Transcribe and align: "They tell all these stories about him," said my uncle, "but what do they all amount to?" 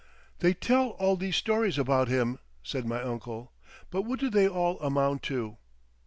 "They 0.39 0.55
tell 0.55 0.87
all 0.97 1.15
these 1.15 1.35
stories 1.35 1.77
about 1.77 2.07
him," 2.07 2.39
said 2.63 2.87
my 2.87 3.03
uncle, 3.03 3.53
"but 3.91 4.01
what 4.01 4.19
do 4.19 4.31
they 4.31 4.47
all 4.47 4.79
amount 4.79 5.21
to?" 5.29 5.57